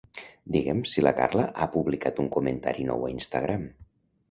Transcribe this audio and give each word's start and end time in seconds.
Digue'm 0.53 0.79
si 0.91 1.03
la 1.07 1.11
Carla 1.19 1.45
ha 1.51 1.69
publicat 1.77 2.23
un 2.25 2.33
comentari 2.39 2.89
nou 2.91 3.07
a 3.09 3.13
Instagram. 3.21 3.71